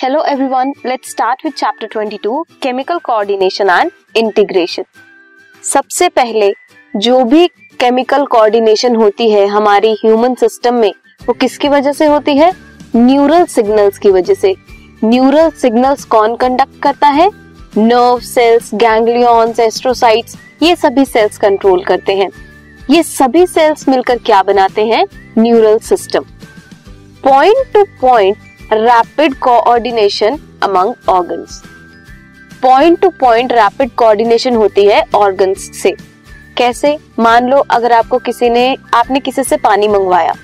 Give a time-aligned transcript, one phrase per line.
[0.00, 4.84] Hello everyone, let's start with chapter 22 chemical coordination and integration.
[5.62, 6.52] सबसे पहले
[6.96, 7.46] जो भी
[7.80, 10.92] केमिकल कोऑर्डिनेशन होती है हमारी ह्यूमन सिस्टम में
[11.26, 12.52] वो किसकी वजह से होती है?
[12.96, 14.54] न्यूरल सिग्नल्स की वजह से।
[15.04, 17.30] न्यूरल सिग्नल्स कौन कंडक्ट करता है?
[17.78, 22.30] नर्व सेल्स गैंग्लियॉन्स एस्ट्रोसाइट्स ये सभी सेल्स कंट्रोल करते हैं।
[22.90, 25.04] ये सभी सेल्स मिलकर क्या बनाते हैं?
[25.38, 26.24] Neural system
[27.24, 28.36] point to point
[28.72, 31.62] rapid coordination among organs
[32.62, 35.94] point to point rapid coordination होती है ऑर्गन्स से।
[36.56, 36.98] कैसे?
[37.18, 40.34] मान लो अगर आपको किसी ने, आपने किसी से पानी मंगवाया।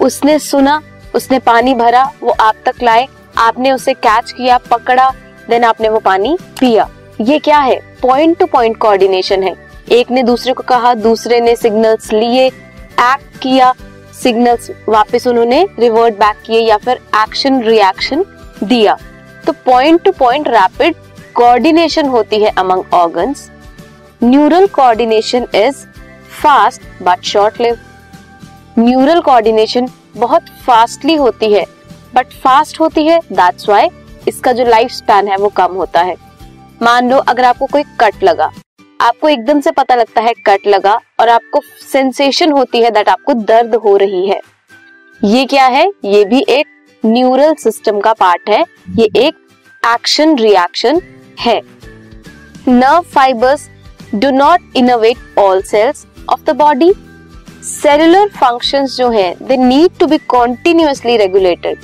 [0.00, 0.82] उसने सुना,
[1.14, 3.08] उसने पानी भरा, वो आप तक लाए,
[3.38, 5.12] आपने उसे कैच किया, पकड़ा
[5.50, 6.88] देन आपने वो पानी पिया।
[7.20, 7.96] ये क्या है?
[8.02, 9.54] पॉइंट टू पॉइंट कोऑर्डिनेशन है।
[9.92, 13.74] एक ने दूसरे को कहा, दूसरे ने सिग्नल्स लिए एक्ट किया
[14.16, 18.24] सिग्नल्स वापस उन्होंने रिवर्ट बैक किए या फिर एक्शन रिएक्शन
[18.64, 18.96] दिया।
[19.46, 20.94] तो point to point rapid
[21.36, 23.48] coordination होती है among organs
[24.22, 25.84] neural coordination is
[26.42, 27.78] fast but short live
[28.78, 31.64] neural coordination बहुत फास्टली होती है
[32.14, 33.88] बट फास्ट होती है दैट्स वाई
[34.28, 36.16] इसका जो लाइफ स्पैन है वो कम होता है।
[36.82, 38.50] मान लो अगर आपको कोई कट लगा
[39.00, 43.32] आपको एकदम से पता लगता है कट लगा और आपको सेंसेशन होती है दैट आपको
[43.34, 44.40] दर्द हो रही है।
[45.20, 45.86] ये क्या है?
[46.04, 46.66] ये भी एक
[47.02, 49.34] न्यूरल सिस्टम का पार्ट है। ये एक
[49.82, 51.00] एक्शन रिएक्शन
[51.40, 51.60] है।
[52.68, 53.68] Nerve fibres
[54.14, 56.92] do not innervate all cells of the body
[57.64, 61.80] cellular functions जो है they need to be continuously regulated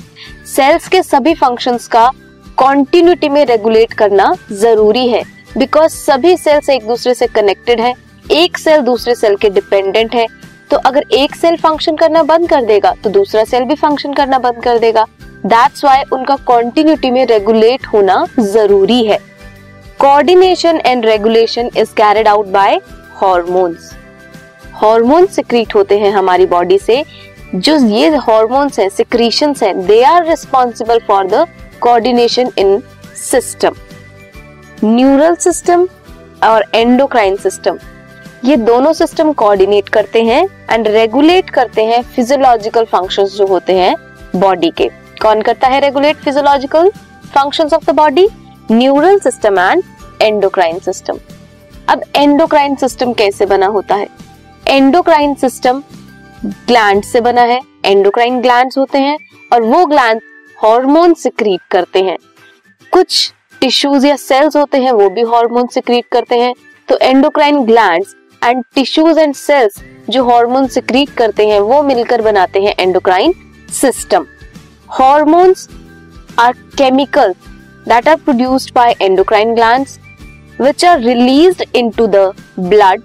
[0.47, 2.09] cells के सभी फ़ंक्शंस का
[2.57, 5.23] कॉन्टिन्यूटी में रेगुलेट करना ज़रूरी है।
[5.57, 7.93] बिकॉज़ सभी सेल्स एक दूसरे से कनेक्टेड है,
[8.31, 10.25] एक सेल दूसरे सेल के डिपेंडेंट है
[10.71, 14.39] तो अगर एक सेल फ़ंक्शन करना बंद कर देगा तो दूसरा सेल भी फ़ंक्शन करना
[14.39, 15.05] बंद कर देगा।
[15.45, 19.19] दैट्स वाई उनका कॉन्टिन्यूटी में रेगुलेट होना ज़रूरी है।
[19.99, 22.79] Coordination and regulation is carried out by
[23.21, 23.91] hormones
[24.81, 27.03] hormone secrete होते हैं हमारी बॉडी से।
[27.55, 31.47] जो ये हॉर्मोन्स हैं सिक्रीशंस हैं they are responsible for the
[31.81, 32.79] coordination in
[33.21, 33.75] system
[34.83, 35.87] neural system
[36.43, 37.77] और एंडोक्राइन सिस्टम।
[38.45, 43.95] ये दोनों सिस्टम कोऑर्डिनेट करते हैं एंड रेगुलेट करते हैं फिजियोलॉजिकल फ़ंक्शंस जो होते हैं
[44.35, 44.87] बॉडी के।
[45.21, 46.89] कौन करता है regulate physiological
[47.33, 48.27] functions of the body
[48.71, 49.83] neural system and
[50.21, 51.19] endocrine system.
[51.89, 54.07] अब एंडोक्राइन सिस्टम कैसे बना होता है?
[54.67, 55.81] एंडोक्राइन सिस्टम
[56.67, 59.17] ग्लैंड से बना है एंडोक्राइन ग्लैंड होते हैं
[59.53, 60.21] और वो ग्लैंड
[60.57, 62.17] हार्मोन सिक्रीट करते हैं।
[62.91, 63.31] कुछ
[63.63, 66.53] टिश्यूज या सेल्स होते हैं, वो भी हार्मोन सिक्रीट करते हैं।
[66.87, 69.79] तो endocrine glands and tissues and cells
[70.09, 73.33] जो हार्मोन सिक्रीट करते हैं, वो मिलकर बनाते हैं endocrine
[73.73, 74.25] system
[74.89, 75.67] hormones
[76.39, 77.33] are chemical
[77.87, 79.97] that are produced by endocrine glands
[80.59, 83.03] which are released into the blood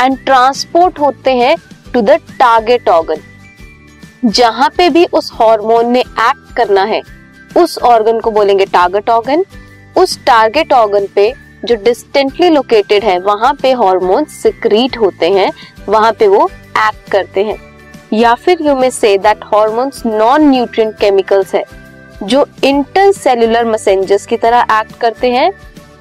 [0.00, 1.54] and transport होते हैं
[1.92, 7.02] टू द टारगेट ऑर्गन जहाँ पे भी उस हार्मोन ने एक्ट करना है,
[7.56, 9.44] उस ऑर्गन को बोलेंगे टारगेट ऑर्गन
[9.96, 11.32] उस टारगेट ऑर्गन पे
[11.64, 15.50] जो डिस्टेंटली लोकेटेड है, वहाँ पे हॉर्मोन सिक्रीट होते हैं,
[15.88, 17.56] वहाँ पे वो एक्ट करते हैं।
[18.12, 21.64] या फिर you may say that hormones non nutrient chemicals है,
[22.22, 25.50] जो इंटर सेल्यूलर मैसेंजर्स की तरह एक्ट करते हैं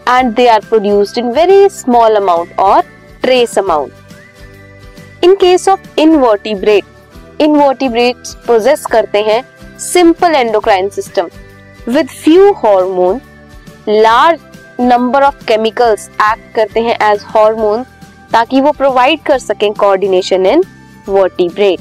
[0.10, 2.82] and they are produced in very small amount और
[3.22, 9.44] trace amount in case of invertebrate invertebrates possess करते हैं
[9.82, 11.30] simple endocrine system
[11.88, 13.20] with few hormone
[13.88, 14.40] large
[14.80, 17.84] number of chemicals act करते हैं as hormone
[18.34, 20.64] ताकि वो प्रोवाइड कर सकें कोऑर्डिनेशन इन
[21.10, 21.80] वर्टिब्रेट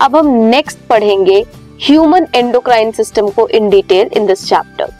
[0.00, 1.44] अब हम नेक्स्ट पढ़ेंगे
[1.82, 4.92] ह्यूमन एंडोक्राइन सिस्टम को in detail in this chapter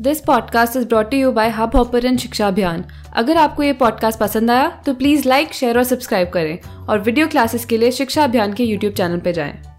[0.00, 2.84] this podcast is brought you by Hubhopper शिक्षा अभियान
[3.16, 7.28] अगर आपको ये पॉडकास्ट पसंद आया तो प्लीज़ लाइक शेयर और सब्सक्राइब करें और वीडियो
[7.28, 9.71] क्लासेस के लिए शिक्षा अभियान के यूट्यूब चैनल पर जाएँ।